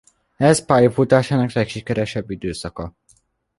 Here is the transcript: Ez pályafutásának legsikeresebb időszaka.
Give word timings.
Ez 0.37 0.65
pályafutásának 0.65 1.51
legsikeresebb 1.51 2.29
időszaka. 2.29 2.95